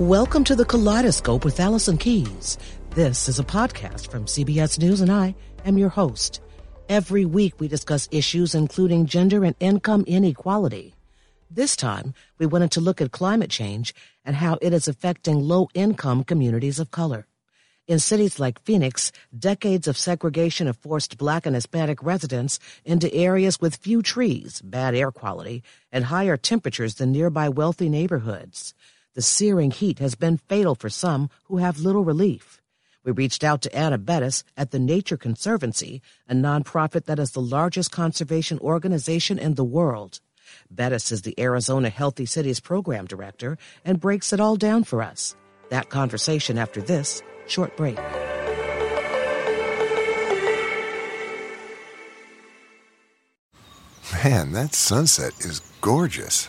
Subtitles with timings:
[0.00, 2.58] Welcome to the Kaleidoscope with Allison Keyes.
[2.96, 6.40] This is a podcast from CBS News, and I am your host.
[6.88, 10.96] Every week, we discuss issues including gender and income inequality.
[11.48, 13.94] This time, we wanted to look at climate change
[14.24, 17.28] and how it is affecting low income communities of color.
[17.86, 23.60] In cities like Phoenix, decades of segregation have forced black and Hispanic residents into areas
[23.60, 28.74] with few trees, bad air quality, and higher temperatures than nearby wealthy neighborhoods.
[29.14, 32.60] The searing heat has been fatal for some who have little relief.
[33.04, 37.40] We reached out to Anna Bettis at the Nature Conservancy, a nonprofit that is the
[37.40, 40.18] largest conservation organization in the world.
[40.68, 45.36] Bettis is the Arizona Healthy Cities Program Director and breaks it all down for us.
[45.70, 47.98] That conversation after this short break.
[54.24, 56.48] Man, that sunset is gorgeous.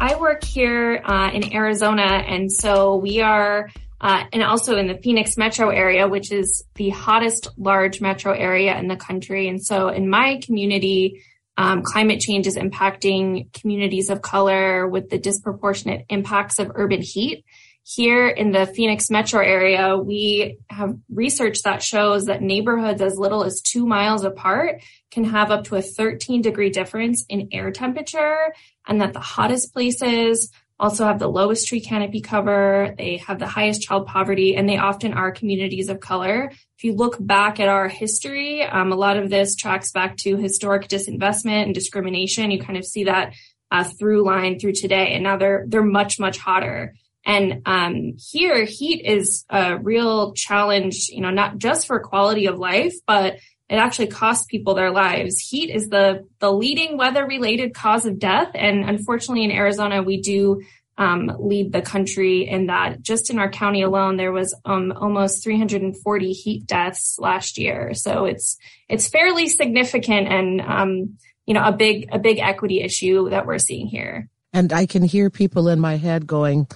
[0.00, 3.68] I work here uh, in Arizona, and so we are,
[4.00, 8.78] uh, and also in the Phoenix metro area, which is the hottest large metro area
[8.78, 9.48] in the country.
[9.48, 11.20] And so in my community,
[11.56, 17.44] um, climate change is impacting communities of color with the disproportionate impacts of urban heat.
[17.94, 23.44] Here in the Phoenix metro area, we have research that shows that neighborhoods as little
[23.44, 28.52] as two miles apart can have up to a 13 degree difference in air temperature
[28.86, 32.94] and that the hottest places also have the lowest tree canopy cover.
[32.98, 36.50] They have the highest child poverty and they often are communities of color.
[36.76, 40.36] If you look back at our history, um, a lot of this tracks back to
[40.36, 42.50] historic disinvestment and discrimination.
[42.50, 43.32] You kind of see that
[43.70, 46.92] uh, through line through today and now they're, they're much, much hotter.
[47.28, 52.58] And um, here, heat is a real challenge, you know, not just for quality of
[52.58, 53.34] life, but
[53.68, 55.38] it actually costs people their lives.
[55.38, 60.22] Heat is the the leading weather related cause of death, and unfortunately, in Arizona, we
[60.22, 60.62] do
[60.96, 63.02] um, lead the country in that.
[63.02, 67.92] Just in our county alone, there was um, almost 340 heat deaths last year.
[67.92, 68.56] So it's
[68.88, 73.58] it's fairly significant, and um, you know, a big a big equity issue that we're
[73.58, 74.30] seeing here.
[74.54, 76.68] And I can hear people in my head going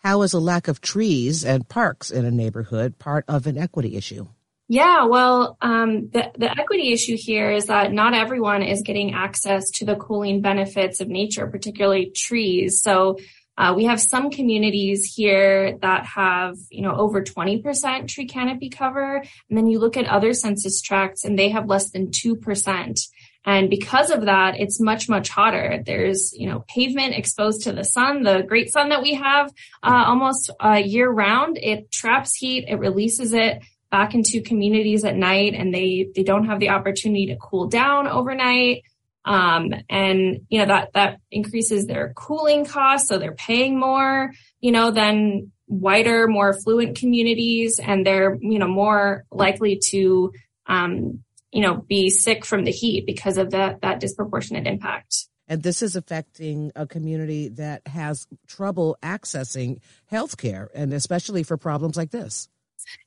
[0.00, 3.96] how is a lack of trees and parks in a neighborhood part of an equity
[3.96, 4.26] issue?
[4.68, 9.68] Yeah, well, um, the, the equity issue here is that not everyone is getting access
[9.72, 12.80] to the cooling benefits of nature, particularly trees.
[12.80, 13.18] So
[13.58, 19.16] uh, we have some communities here that have, you know, over 20% tree canopy cover.
[19.16, 23.08] And then you look at other census tracts and they have less than 2%.
[23.46, 25.82] And because of that, it's much, much hotter.
[25.84, 29.50] There's, you know, pavement exposed to the sun, the great sun that we have
[29.82, 31.56] uh, almost uh, year round.
[31.56, 36.46] It traps heat, it releases it back into communities at night, and they they don't
[36.46, 38.82] have the opportunity to cool down overnight.
[39.24, 44.72] Um, and you know that that increases their cooling costs, so they're paying more, you
[44.72, 50.32] know, than whiter, more affluent communities, and they're you know more likely to
[50.66, 55.26] um, you know, be sick from the heat because of that, that disproportionate impact.
[55.48, 61.56] And this is affecting a community that has trouble accessing health care, and especially for
[61.56, 62.48] problems like this.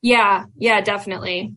[0.01, 1.55] Yeah, yeah, definitely.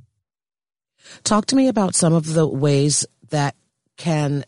[1.24, 3.56] Talk to me about some of the ways that
[3.96, 4.44] can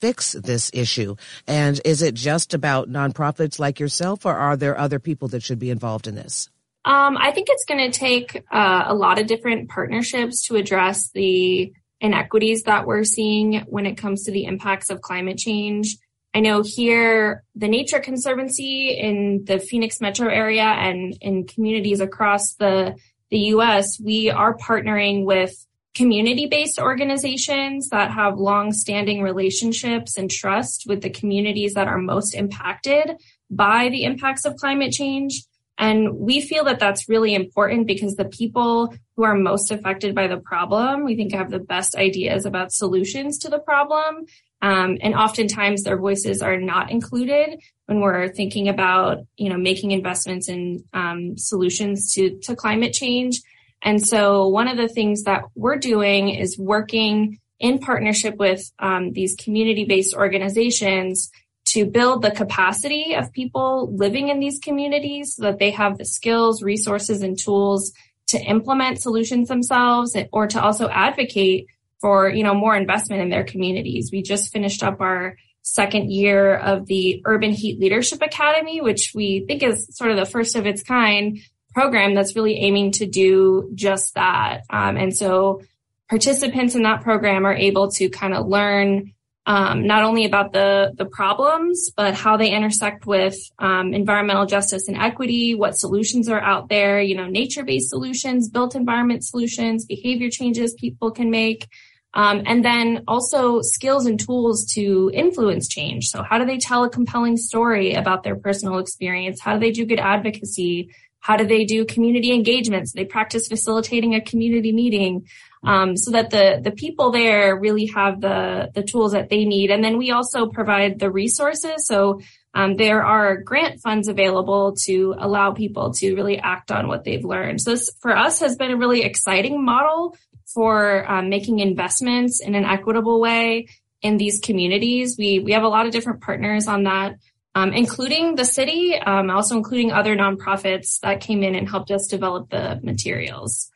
[0.00, 1.16] fix this issue.
[1.46, 5.58] And is it just about nonprofits like yourself, or are there other people that should
[5.58, 6.50] be involved in this?
[6.84, 11.10] Um, I think it's going to take uh, a lot of different partnerships to address
[11.10, 15.96] the inequities that we're seeing when it comes to the impacts of climate change.
[16.34, 22.54] I know here, the Nature Conservancy in the Phoenix metro area and in communities across
[22.54, 22.96] the,
[23.30, 25.54] the US, we are partnering with
[25.94, 31.98] community based organizations that have long standing relationships and trust with the communities that are
[31.98, 33.12] most impacted
[33.48, 35.44] by the impacts of climate change.
[35.76, 40.28] And we feel that that's really important because the people who are most affected by
[40.28, 44.26] the problem, we think have the best ideas about solutions to the problem.
[44.62, 49.90] Um, and oftentimes their voices are not included when we're thinking about, you know, making
[49.90, 53.42] investments in um, solutions to, to climate change.
[53.82, 59.12] And so one of the things that we're doing is working in partnership with um,
[59.12, 61.30] these community-based organizations
[61.74, 66.04] to build the capacity of people living in these communities so that they have the
[66.04, 67.92] skills, resources, and tools
[68.28, 71.66] to implement solutions themselves or to also advocate
[72.00, 74.10] for, you know, more investment in their communities.
[74.12, 79.44] We just finished up our second year of the Urban Heat Leadership Academy, which we
[79.48, 81.40] think is sort of the first of its kind
[81.74, 84.60] program that's really aiming to do just that.
[84.70, 85.62] Um, and so
[86.08, 89.14] participants in that program are able to kind of learn
[89.46, 94.88] um, not only about the the problems, but how they intersect with um, environmental justice
[94.88, 99.84] and equity, what solutions are out there, you know, nature based solutions, built environment solutions,
[99.84, 101.68] behavior changes people can make.
[102.14, 106.06] Um, and then also skills and tools to influence change.
[106.06, 109.40] So how do they tell a compelling story about their personal experience?
[109.40, 110.90] How do they do good advocacy?
[111.18, 112.92] How do they do community engagements?
[112.92, 115.26] They practice facilitating a community meeting
[115.64, 119.70] um, so that the the people there really have the the tools that they need.
[119.70, 121.86] And then we also provide the resources.
[121.86, 122.20] So
[122.54, 127.24] um, there are grant funds available to allow people to really act on what they've
[127.24, 127.60] learned.
[127.60, 130.16] So this for us has been a really exciting model
[130.46, 133.68] for um, making investments in an equitable way
[134.02, 135.16] in these communities.
[135.18, 137.16] We we have a lot of different partners on that.
[137.56, 142.08] Um, including the city, um, also including other nonprofits that came in and helped us
[142.08, 143.70] develop the materials.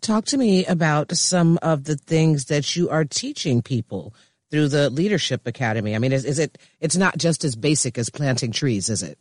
[0.00, 4.14] Talk to me about some of the things that you are teaching people
[4.50, 5.94] through the Leadership Academy.
[5.94, 9.18] I mean, is, is it, it's not just as basic as planting trees, is it?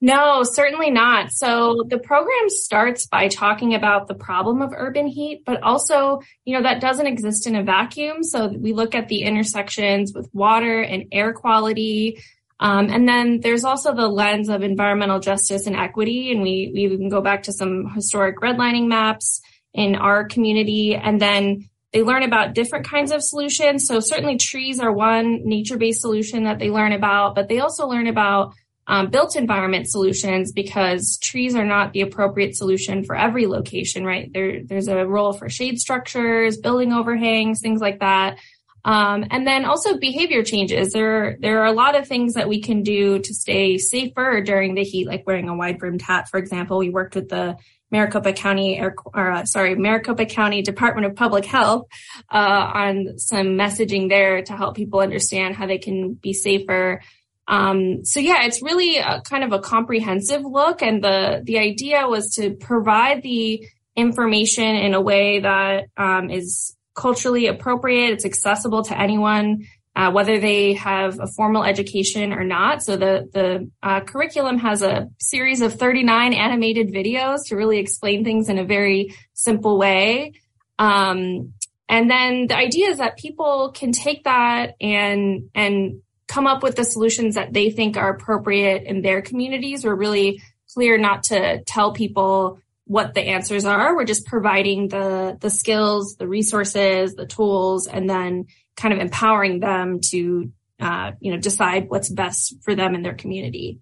[0.00, 1.32] No, certainly not.
[1.32, 6.54] So the program starts by talking about the problem of urban heat, but also, you
[6.54, 8.22] know, that doesn't exist in a vacuum.
[8.22, 12.22] So we look at the intersections with water and air quality.
[12.60, 16.32] Um, and then there's also the lens of environmental justice and equity.
[16.32, 19.40] And we, we can go back to some historic redlining maps
[19.74, 20.94] in our community.
[20.94, 23.86] And then they learn about different kinds of solutions.
[23.86, 28.06] So certainly trees are one nature-based solution that they learn about, but they also learn
[28.06, 28.54] about
[28.86, 34.30] um, built environment solutions because trees are not the appropriate solution for every location, right?
[34.32, 38.38] There, there's a role for shade structures, building overhangs, things like that.
[38.84, 40.92] Um, and then also behavior changes.
[40.92, 44.74] There, there are a lot of things that we can do to stay safer during
[44.74, 46.76] the heat, like wearing a wide brimmed hat, for example.
[46.78, 47.56] We worked with the
[47.94, 51.86] Maricopa County, or, uh, sorry, Maricopa County Department of Public Health
[52.28, 57.00] uh, on some messaging there to help people understand how they can be safer.
[57.46, 62.08] Um, so yeah, it's really a, kind of a comprehensive look, and the the idea
[62.08, 63.64] was to provide the
[63.94, 68.10] information in a way that um, is culturally appropriate.
[68.14, 72.82] It's accessible to anyone uh, whether they have a formal education or not.
[72.82, 78.24] So the the uh, curriculum has a series of 39 animated videos to really explain
[78.24, 80.32] things in a very simple way.
[80.78, 81.54] Um,
[81.88, 86.74] and then the idea is that people can take that and and come up with
[86.74, 89.84] the solutions that they think are appropriate in their communities.
[89.84, 90.42] We're really
[90.72, 93.94] clear not to tell people what the answers are.
[93.94, 99.60] We're just providing the the skills, the resources, the tools, and then kind of empowering
[99.60, 103.80] them to uh, you know decide what's best for them and their community.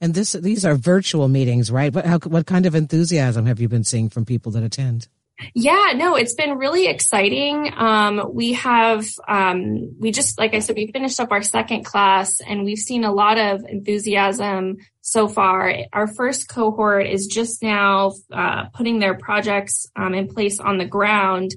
[0.00, 1.92] And this these are virtual meetings, right?
[1.92, 5.08] What how, what kind of enthusiasm have you been seeing from people that attend?
[5.54, 7.72] Yeah, no, it's been really exciting.
[7.76, 12.40] Um, we have, um, we just, like I said, we finished up our second class
[12.40, 15.74] and we've seen a lot of enthusiasm so far.
[15.92, 20.84] Our first cohort is just now, uh, putting their projects, um, in place on the
[20.84, 21.52] ground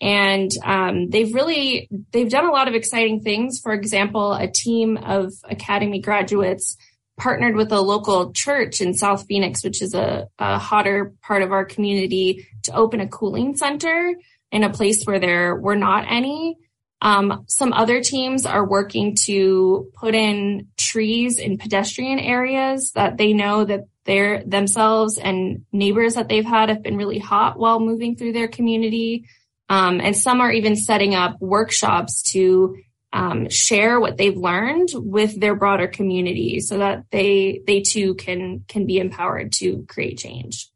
[0.00, 3.60] and um, they've really they've done a lot of exciting things.
[3.60, 6.76] For example a team of academy graduates
[7.18, 11.52] partnered with a local church in south phoenix which is a, a hotter part of
[11.52, 14.14] our community to open a cooling center
[14.50, 16.56] in a place where there were not any.
[17.02, 23.32] Um, some other teams are working to put in trees in pedestrian areas that they
[23.32, 28.16] know that they're themselves and neighbors that they've had have been really hot while moving
[28.16, 29.24] through their community
[29.70, 32.76] um, and some are even setting up workshops to
[33.12, 38.64] um, share what they've learned with their broader community so that they they too can
[38.68, 40.68] can be empowered to create change.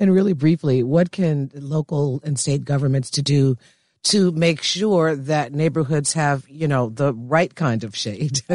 [0.00, 3.56] And really briefly, what can local and state governments to do
[4.04, 8.40] to make sure that neighborhoods have, you know, the right kind of shade?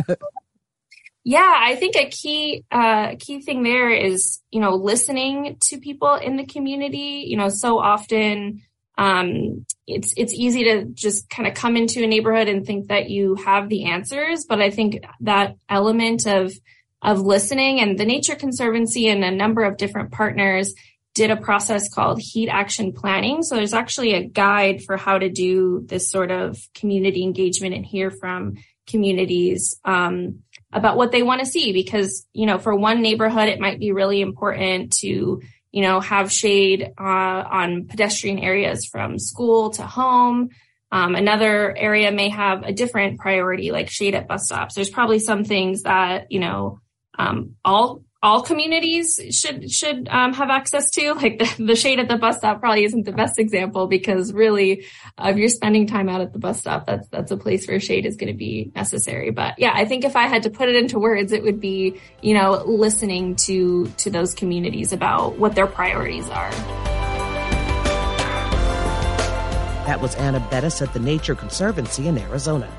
[1.26, 6.16] Yeah, I think a key uh, key thing there is you know listening to people
[6.16, 7.24] in the community.
[7.30, 8.62] You know, so often
[8.98, 13.10] um, it's it's easy to just kind of come into a neighborhood and think that
[13.10, 16.54] you have the answers, but I think that element of
[17.02, 20.74] of listening and the Nature Conservancy and a number of different partners
[21.16, 23.44] did a process called heat action planning.
[23.44, 27.86] So there's actually a guide for how to do this sort of community engagement and
[27.86, 28.56] hear from
[28.88, 29.80] communities.
[29.84, 33.80] Um, about what they want to see because, you know, for one neighborhood, it might
[33.80, 35.42] be really important to,
[35.74, 40.50] you know, have shade uh, on pedestrian areas from school to home.
[40.92, 44.76] Um, another area may have a different priority, like shade at bus stops.
[44.76, 46.80] There's probably some things that, you know,
[47.18, 51.14] um, all all communities should should um, have access to.
[51.14, 54.86] Like the, the, shade at the bus stop probably isn't the best example because really,
[55.18, 57.80] uh, if you're spending time out at the bus stop, that's that's a place where
[57.80, 59.30] shade is going to be necessary.
[59.30, 62.00] But yeah, I think if I had to put it into words, it would be
[62.22, 66.52] you know listening to to those communities about what their priorities are.
[69.84, 72.70] That was Anna Bettis at the Nature Conservancy in Arizona.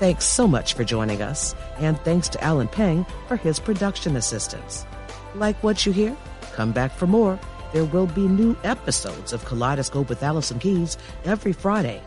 [0.00, 4.86] Thanks so much for joining us, and thanks to Alan Peng for his production assistance.
[5.34, 6.16] Like what you hear?
[6.54, 7.38] Come back for more.
[7.74, 12.00] There will be new episodes of Kaleidoscope with Allison Keyes every Friday.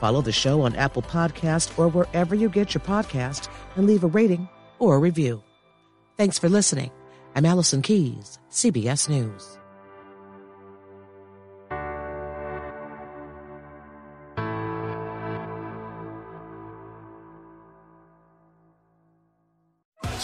[0.00, 4.06] Follow the show on Apple Podcast or wherever you get your podcast and leave a
[4.06, 5.42] rating or a review.
[6.16, 6.90] Thanks for listening.
[7.34, 9.58] I'm Allison Keyes, CBS News.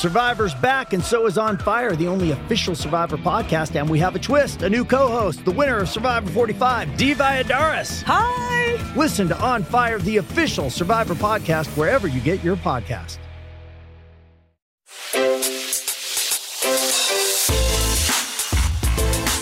[0.04, 3.74] Survivor's back, and so is On Fire, the only official Survivor podcast.
[3.74, 7.14] And we have a twist a new co host, the winner of Survivor 45, Dee
[7.14, 8.02] Valladares.
[8.02, 8.94] Hi!
[8.96, 13.16] Listen to On Fire, the official Survivor podcast, wherever you get your podcast.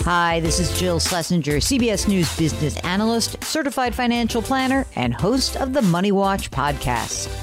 [0.05, 5.73] Hi, this is Jill Schlesinger, CBS News business analyst, certified financial planner, and host of
[5.73, 7.42] the Money Watch podcast.